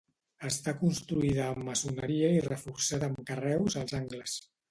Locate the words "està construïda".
0.47-1.43